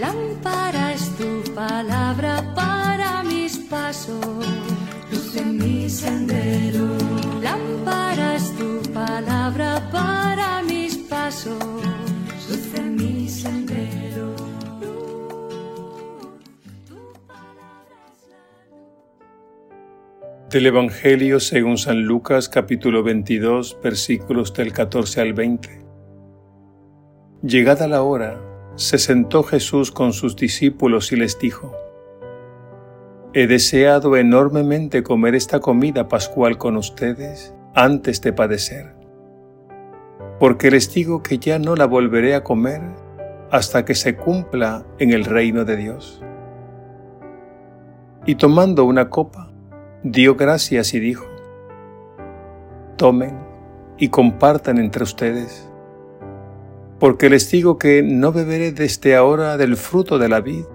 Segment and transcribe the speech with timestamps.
[0.00, 4.24] Lámpara es tu palabra para mis pasos,
[5.12, 6.96] luz en mi sendero.
[7.42, 11.62] Lámpara es tu palabra para mis pasos,
[12.48, 14.34] luz en mi sendero.
[20.48, 25.84] Del Evangelio según San Lucas capítulo 22 versículos del 14 al 20.
[27.42, 28.49] Llegada la hora,
[28.80, 31.76] se sentó Jesús con sus discípulos y les dijo,
[33.34, 38.94] He deseado enormemente comer esta comida pascual con ustedes antes de padecer,
[40.38, 42.80] porque les digo que ya no la volveré a comer
[43.50, 46.22] hasta que se cumpla en el reino de Dios.
[48.24, 49.52] Y tomando una copa,
[50.02, 51.26] dio gracias y dijo,
[52.96, 53.38] Tomen
[53.98, 55.69] y compartan entre ustedes
[57.00, 60.66] porque les digo que no beberé desde ahora del fruto de la vid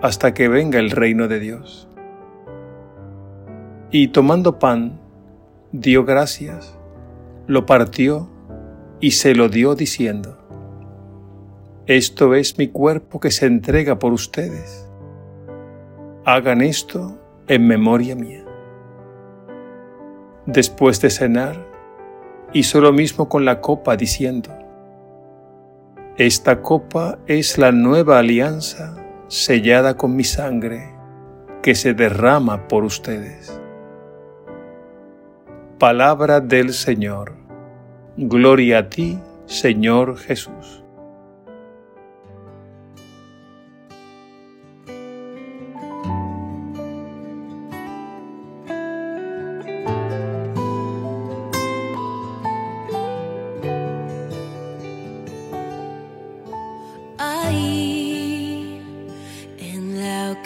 [0.00, 1.86] hasta que venga el reino de Dios.
[3.90, 4.98] Y tomando pan,
[5.70, 6.78] dio gracias,
[7.46, 8.30] lo partió
[9.00, 10.38] y se lo dio diciendo,
[11.86, 14.88] Esto es mi cuerpo que se entrega por ustedes.
[16.24, 18.44] Hagan esto en memoria mía.
[20.46, 21.66] Después de cenar,
[22.54, 24.67] hizo lo mismo con la copa diciendo,
[26.18, 28.96] esta copa es la nueva alianza
[29.28, 30.92] sellada con mi sangre
[31.62, 33.56] que se derrama por ustedes.
[35.78, 37.36] Palabra del Señor.
[38.16, 39.16] Gloria a ti,
[39.46, 40.77] Señor Jesús.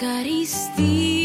[0.02, 1.21] Eucaristía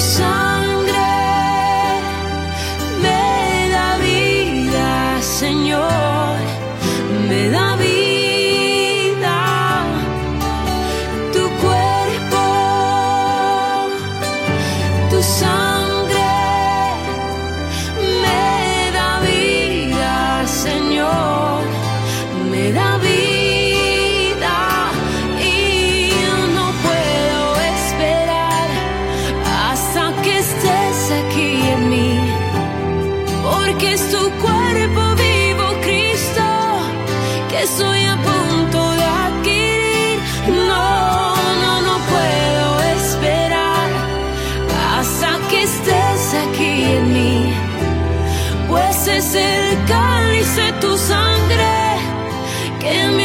[0.00, 0.39] tu
[49.30, 51.96] es el cáliz de tu sangre
[52.80, 53.19] que me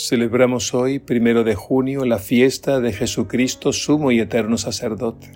[0.00, 5.32] Celebramos hoy, primero de junio, la fiesta de Jesucristo, sumo y eterno sacerdote.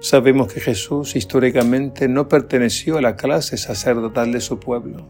[0.00, 5.08] Sabemos que Jesús históricamente no perteneció a la clase sacerdotal de su pueblo.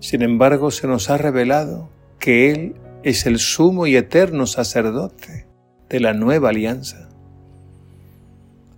[0.00, 2.74] Sin embargo, se nos ha revelado que Él
[3.04, 5.46] es el sumo y eterno sacerdote
[5.88, 7.08] de la nueva alianza.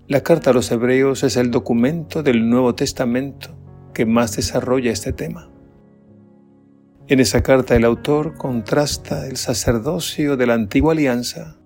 [0.06, 3.56] La carta a los hebreos es el documento del Nuevo Testamento
[3.94, 5.48] que más desarrolla este tema.
[7.10, 11.56] En esa carta el autor contrasta el sacerdocio de la antigua alianza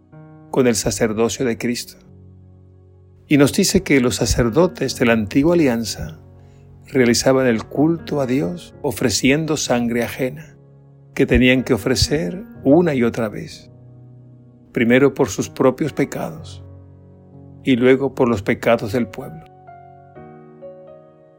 [0.52, 1.96] con el sacerdocio de Cristo.
[3.26, 6.20] Y nos dice que los sacerdotes de la antigua alianza
[6.86, 10.56] realizaban el culto a Dios ofreciendo sangre ajena,
[11.12, 13.68] que tenían que ofrecer una y otra vez,
[14.70, 16.62] primero por sus propios pecados
[17.64, 19.42] y luego por los pecados del pueblo.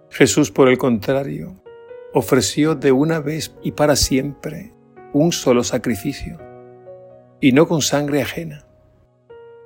[0.09, 1.62] Jesús, por el contrario,
[2.13, 4.73] ofreció de una vez y para siempre
[5.13, 6.37] un solo sacrificio,
[7.41, 8.65] y no con sangre ajena,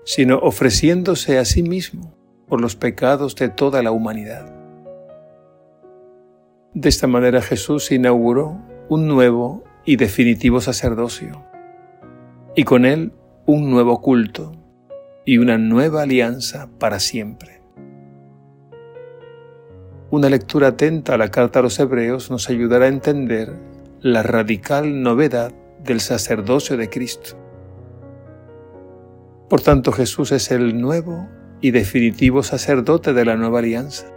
[0.06, 2.16] sino ofreciéndose a sí mismo
[2.48, 4.54] por los pecados de toda la humanidad.
[6.74, 11.44] De esta manera Jesús inauguró un nuevo y definitivo sacerdocio,
[12.56, 13.12] y con él
[13.46, 14.54] un nuevo culto
[15.26, 17.57] y una nueva alianza para siempre.
[20.10, 23.54] Una lectura atenta a la carta a los hebreos nos ayudará a entender
[24.00, 25.52] la radical novedad
[25.84, 27.38] del sacerdocio de Cristo.
[29.50, 31.28] Por tanto, Jesús es el nuevo
[31.60, 34.08] y definitivo sacerdote de la nueva alianza.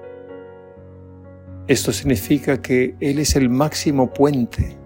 [1.66, 4.78] Esto significa que Él es el máximo puente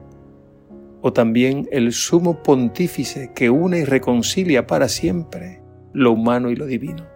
[1.02, 5.62] o también el sumo pontífice que une y reconcilia para siempre
[5.92, 7.13] lo humano y lo divino.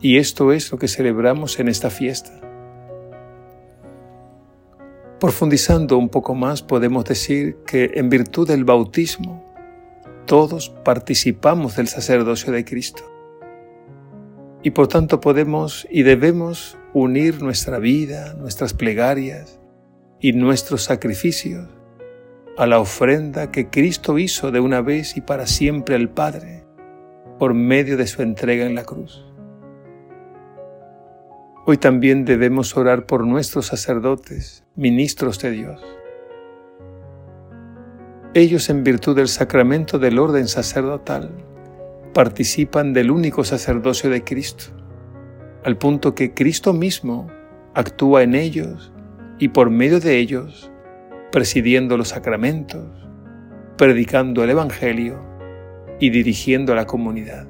[0.00, 2.32] Y esto es lo que celebramos en esta fiesta.
[5.18, 9.44] Profundizando un poco más, podemos decir que en virtud del bautismo,
[10.26, 13.02] todos participamos del sacerdocio de Cristo.
[14.62, 19.58] Y por tanto podemos y debemos unir nuestra vida, nuestras plegarias
[20.20, 21.68] y nuestros sacrificios
[22.56, 26.64] a la ofrenda que Cristo hizo de una vez y para siempre al Padre
[27.38, 29.27] por medio de su entrega en la cruz.
[31.70, 35.82] Hoy también debemos orar por nuestros sacerdotes, ministros de Dios.
[38.32, 41.30] Ellos, en virtud del sacramento del orden sacerdotal,
[42.14, 44.64] participan del único sacerdocio de Cristo,
[45.62, 47.28] al punto que Cristo mismo
[47.74, 48.90] actúa en ellos
[49.38, 50.72] y por medio de ellos,
[51.30, 52.86] presidiendo los sacramentos,
[53.76, 55.22] predicando el Evangelio
[56.00, 57.46] y dirigiendo a la comunidad.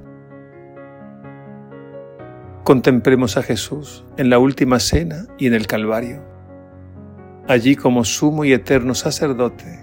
[2.69, 6.22] Contemplemos a Jesús en la última cena y en el Calvario.
[7.46, 9.81] Allí como sumo y eterno sacerdote,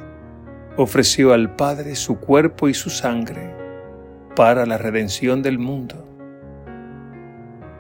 [0.77, 3.56] ofreció al Padre su cuerpo y su sangre
[4.36, 6.08] para la redención del mundo.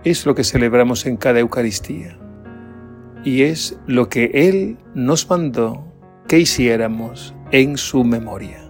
[0.03, 2.17] Es lo que celebramos en cada Eucaristía
[3.23, 5.85] y es lo que Él nos mandó
[6.27, 8.64] que hiciéramos en su memoria.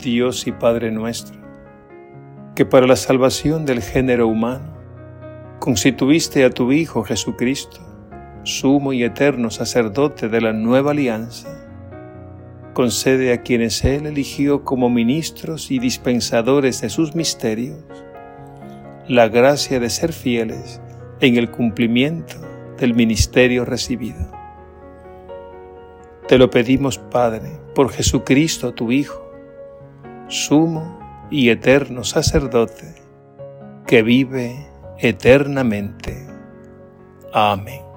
[0.00, 1.38] Dios y Padre nuestro,
[2.54, 4.76] que para la salvación del género humano
[5.58, 7.80] constituiste a tu Hijo Jesucristo,
[8.42, 11.48] sumo y eterno sacerdote de la nueva alianza,
[12.72, 17.78] concede a quienes Él eligió como ministros y dispensadores de sus misterios
[19.06, 20.80] la gracia de ser fieles
[21.20, 22.36] en el cumplimiento
[22.78, 24.30] del ministerio recibido.
[26.26, 29.29] Te lo pedimos, Padre, por Jesucristo tu Hijo,
[30.30, 30.98] sumo
[31.30, 32.94] y eterno sacerdote,
[33.86, 34.66] que vive
[34.98, 36.26] eternamente.
[37.32, 37.89] Amén.